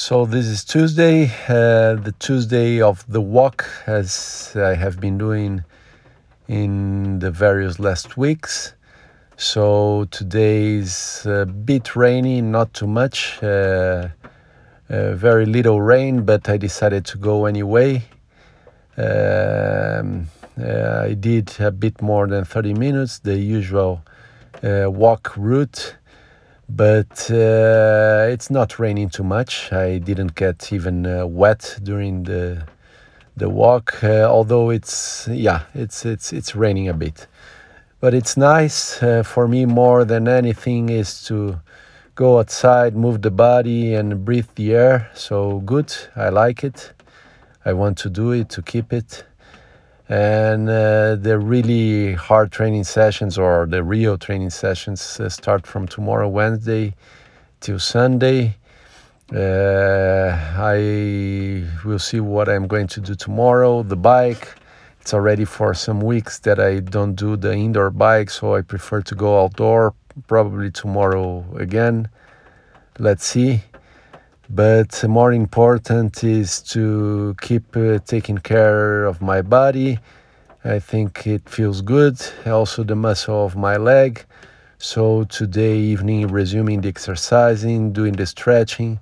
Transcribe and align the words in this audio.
So 0.00 0.24
this 0.24 0.46
is 0.46 0.64
Tuesday, 0.64 1.26
uh, 1.46 1.94
the 1.94 2.14
Tuesday 2.18 2.80
of 2.80 3.04
the 3.06 3.20
walk, 3.20 3.68
as 3.86 4.50
I 4.56 4.74
have 4.74 4.98
been 4.98 5.18
doing 5.18 5.62
in 6.48 7.18
the 7.18 7.30
various 7.30 7.78
last 7.78 8.16
weeks. 8.16 8.72
So 9.36 10.06
today 10.10 10.76
is 10.76 11.26
a 11.26 11.44
bit 11.44 11.96
rainy, 11.96 12.40
not 12.40 12.72
too 12.72 12.86
much, 12.86 13.42
uh, 13.42 14.08
uh, 14.88 15.12
very 15.16 15.44
little 15.44 15.82
rain, 15.82 16.22
but 16.22 16.48
I 16.48 16.56
decided 16.56 17.04
to 17.04 17.18
go 17.18 17.44
anyway. 17.44 18.02
Um, 18.96 20.28
uh, 20.58 21.08
I 21.08 21.12
did 21.12 21.60
a 21.60 21.70
bit 21.70 22.00
more 22.00 22.26
than 22.26 22.46
30 22.46 22.72
minutes, 22.72 23.18
the 23.18 23.36
usual 23.36 24.02
uh, 24.64 24.86
walk 24.90 25.36
route 25.36 25.96
but 26.76 27.30
uh, 27.30 28.28
it's 28.30 28.50
not 28.50 28.78
raining 28.78 29.08
too 29.08 29.24
much. 29.24 29.72
I 29.72 29.98
didn't 29.98 30.34
get 30.34 30.72
even 30.72 31.06
uh, 31.06 31.26
wet 31.26 31.78
during 31.82 32.24
the 32.24 32.66
the 33.36 33.48
walk, 33.48 34.04
uh, 34.04 34.24
although 34.24 34.70
it's 34.70 35.28
yeah, 35.28 35.62
it's 35.74 36.04
it's 36.04 36.32
it's 36.32 36.54
raining 36.54 36.88
a 36.88 36.94
bit. 36.94 37.26
But 38.00 38.14
it's 38.14 38.36
nice 38.36 39.02
uh, 39.02 39.22
for 39.22 39.48
me 39.48 39.66
more 39.66 40.04
than 40.04 40.28
anything 40.28 40.88
is 40.88 41.22
to 41.24 41.60
go 42.14 42.38
outside, 42.38 42.96
move 42.96 43.22
the 43.22 43.30
body, 43.30 43.94
and 43.94 44.24
breathe 44.24 44.48
the 44.54 44.74
air. 44.74 45.10
So 45.14 45.60
good, 45.60 45.94
I 46.16 46.28
like 46.28 46.64
it. 46.64 46.92
I 47.64 47.72
want 47.72 47.98
to 47.98 48.10
do 48.10 48.32
it 48.32 48.48
to 48.50 48.62
keep 48.62 48.92
it 48.92 49.24
and 50.10 50.68
uh, 50.68 51.14
the 51.14 51.38
really 51.38 52.14
hard 52.14 52.50
training 52.50 52.82
sessions 52.82 53.38
or 53.38 53.64
the 53.66 53.84
Rio 53.84 54.16
training 54.16 54.50
sessions 54.50 55.20
uh, 55.20 55.28
start 55.28 55.68
from 55.68 55.86
tomorrow 55.86 56.28
Wednesday 56.28 56.96
till 57.60 57.78
Sunday. 57.78 58.56
Uh, 59.32 60.36
I 60.58 61.64
will 61.84 62.00
see 62.00 62.18
what 62.18 62.48
I'm 62.48 62.66
going 62.66 62.88
to 62.88 63.00
do 63.00 63.14
tomorrow. 63.14 63.84
The 63.84 63.94
bike, 63.94 64.48
it's 65.00 65.14
already 65.14 65.44
for 65.44 65.74
some 65.74 66.00
weeks 66.00 66.40
that 66.40 66.58
I 66.58 66.80
don't 66.80 67.14
do 67.14 67.36
the 67.36 67.52
indoor 67.52 67.90
bike, 67.90 68.30
so 68.30 68.56
I 68.56 68.62
prefer 68.62 69.02
to 69.02 69.14
go 69.14 69.44
outdoor. 69.44 69.94
Probably 70.26 70.72
tomorrow 70.72 71.44
again. 71.56 72.08
Let's 72.98 73.24
see 73.24 73.62
but 74.50 75.04
more 75.08 75.32
important 75.32 76.24
is 76.24 76.60
to 76.60 77.36
keep 77.40 77.76
uh, 77.76 78.00
taking 78.04 78.38
care 78.38 79.04
of 79.04 79.22
my 79.22 79.42
body. 79.42 79.98
I 80.64 80.80
think 80.80 81.26
it 81.26 81.48
feels 81.48 81.82
good. 81.82 82.20
Also, 82.44 82.82
the 82.82 82.96
muscle 82.96 83.46
of 83.46 83.54
my 83.54 83.76
leg. 83.76 84.24
So, 84.78 85.24
today 85.24 85.76
evening, 85.78 86.26
resuming 86.28 86.80
the 86.80 86.88
exercising, 86.88 87.92
doing 87.92 88.14
the 88.14 88.26
stretching 88.26 88.98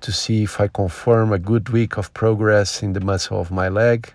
to 0.00 0.12
see 0.12 0.44
if 0.44 0.60
I 0.60 0.68
confirm 0.68 1.32
a 1.32 1.38
good 1.40 1.70
week 1.70 1.96
of 1.98 2.14
progress 2.14 2.82
in 2.82 2.92
the 2.92 3.00
muscle 3.00 3.40
of 3.40 3.50
my 3.50 3.68
leg. 3.68 4.12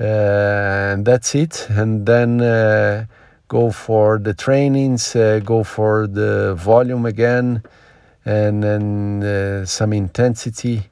Uh, 0.00 0.04
and 0.04 1.04
that's 1.04 1.34
it. 1.34 1.66
And 1.68 2.06
then 2.06 2.40
uh, 2.40 3.04
go 3.48 3.70
for 3.70 4.18
the 4.18 4.32
trainings, 4.32 5.14
uh, 5.14 5.40
go 5.44 5.64
for 5.64 6.06
the 6.06 6.54
volume 6.54 7.04
again 7.04 7.62
and 8.28 8.62
then 8.62 9.22
uh, 9.22 9.64
some 9.64 9.94
intensity. 9.94 10.82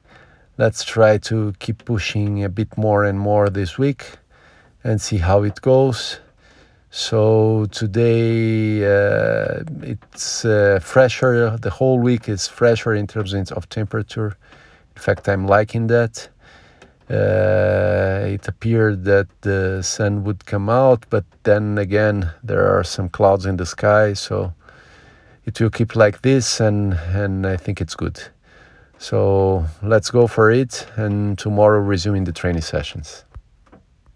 Let's 0.57 0.83
try 0.83 1.19
to 1.29 1.53
keep 1.59 1.85
pushing 1.85 2.43
a 2.43 2.49
bit 2.49 2.75
more 2.75 3.03
and 3.03 3.19
more 3.19 3.51
this 3.51 3.77
week 3.77 4.03
and 4.83 4.99
see 4.99 5.17
how 5.17 5.43
it 5.43 5.61
goes. 5.61 6.19
So 6.89 7.67
today 7.69 8.83
uh, 8.83 9.63
it's 9.83 10.45
uh, 10.45 10.79
fresher. 10.81 11.55
The 11.61 11.69
whole 11.69 11.99
week 11.99 12.27
is 12.27 12.47
fresher 12.47 12.95
in 12.95 13.05
terms 13.05 13.35
of 13.51 13.69
temperature. 13.69 14.35
In 14.95 15.01
fact, 15.03 15.29
I'm 15.29 15.45
liking 15.45 15.85
that. 15.87 16.29
Uh, 17.07 18.33
it 18.33 18.47
appeared 18.47 19.05
that 19.05 19.27
the 19.41 19.83
sun 19.83 20.23
would 20.23 20.47
come 20.47 20.69
out, 20.69 21.05
but 21.11 21.23
then 21.43 21.77
again, 21.77 22.31
there 22.43 22.67
are 22.67 22.83
some 22.83 23.09
clouds 23.09 23.45
in 23.45 23.57
the 23.57 23.65
sky, 23.65 24.13
so 24.13 24.53
it 25.47 25.61
will 25.61 25.69
keep 25.69 25.95
like 25.95 26.21
this 26.21 26.59
and 26.59 26.93
and 27.15 27.47
I 27.47 27.57
think 27.57 27.81
it's 27.81 27.95
good. 27.95 28.21
So 28.99 29.65
let's 29.81 30.11
go 30.11 30.27
for 30.27 30.51
it 30.51 30.85
and 30.95 31.37
tomorrow 31.37 31.79
resuming 31.79 32.25
the 32.25 32.33
training 32.33 32.63
sessions. 32.63 33.23